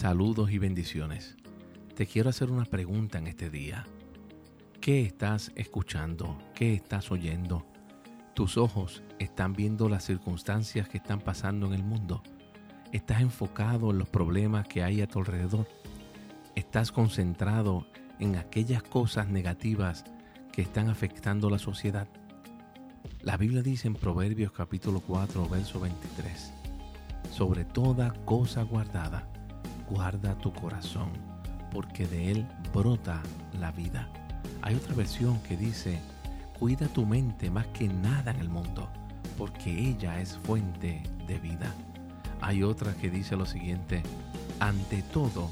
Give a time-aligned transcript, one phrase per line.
[0.00, 1.36] Saludos y bendiciones.
[1.94, 3.86] Te quiero hacer una pregunta en este día.
[4.80, 6.38] ¿Qué estás escuchando?
[6.54, 7.66] ¿Qué estás oyendo?
[8.32, 12.22] ¿Tus ojos están viendo las circunstancias que están pasando en el mundo?
[12.92, 15.68] ¿Estás enfocado en los problemas que hay a tu alrededor?
[16.54, 17.86] ¿Estás concentrado
[18.18, 20.04] en aquellas cosas negativas
[20.50, 22.08] que están afectando la sociedad?
[23.20, 26.54] La Biblia dice en Proverbios capítulo 4, verso 23,
[27.30, 29.30] sobre toda cosa guardada,
[29.90, 31.10] guarda tu corazón,
[31.72, 33.20] porque de él brota
[33.58, 34.08] la vida.
[34.62, 36.00] Hay otra versión que dice,
[36.58, 38.88] cuida tu mente más que nada en el mundo,
[39.36, 41.74] porque ella es fuente de vida.
[42.40, 44.02] Hay otra que dice lo siguiente,
[44.60, 45.50] ante todo,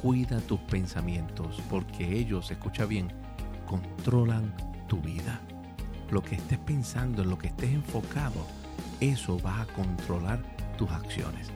[0.00, 3.08] cuida tus pensamientos, porque ellos, escucha bien,
[3.66, 4.54] controlan
[4.88, 5.40] tu vida.
[6.10, 8.46] Lo que estés pensando, en lo que estés enfocado,
[9.00, 10.42] eso va a controlar
[10.76, 11.50] tus acciones.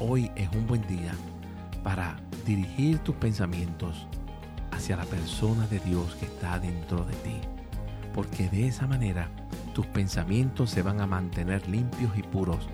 [0.00, 1.12] Hoy es un buen día
[1.82, 4.06] para dirigir tus pensamientos
[4.70, 7.40] hacia la persona de Dios que está dentro de ti.
[8.14, 9.28] Porque de esa manera
[9.74, 12.68] tus pensamientos se van a mantener limpios y puros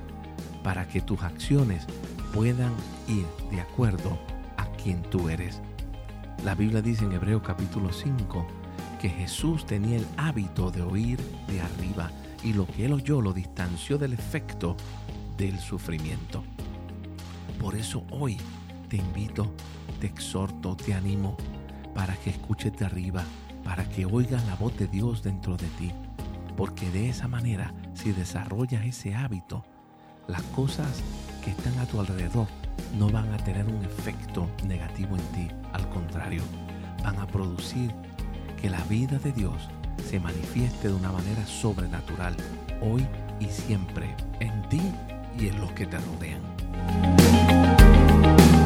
[0.62, 1.86] para que tus acciones
[2.34, 2.74] puedan
[3.08, 4.18] ir de acuerdo
[4.58, 5.62] a quien tú eres.
[6.44, 8.46] La Biblia dice en Hebreo capítulo 5
[9.00, 12.10] que Jesús tenía el hábito de oír de arriba
[12.42, 14.76] y lo que él oyó lo distanció del efecto
[15.38, 16.44] del sufrimiento.
[17.64, 18.36] Por eso hoy
[18.90, 19.50] te invito,
[19.98, 21.34] te exhorto, te animo
[21.94, 23.24] para que escuches de arriba,
[23.64, 25.90] para que oigas la voz de Dios dentro de ti.
[26.58, 29.64] Porque de esa manera, si desarrollas ese hábito,
[30.28, 31.02] las cosas
[31.42, 32.48] que están a tu alrededor
[32.98, 35.48] no van a tener un efecto negativo en ti.
[35.72, 36.42] Al contrario,
[37.02, 37.94] van a producir
[38.60, 39.70] que la vida de Dios
[40.06, 42.36] se manifieste de una manera sobrenatural,
[42.82, 43.06] hoy
[43.40, 44.82] y siempre, en ti
[45.38, 46.42] y en los que te rodean.
[48.24, 48.63] Thank you.